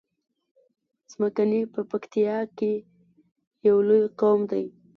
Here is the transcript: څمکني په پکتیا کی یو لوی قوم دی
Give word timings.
څمکني 1.09 1.61
په 1.73 1.81
پکتیا 1.91 2.37
کی 2.57 2.73
یو 3.67 3.77
لوی 3.87 4.03
قوم 4.19 4.39
دی 4.51 4.65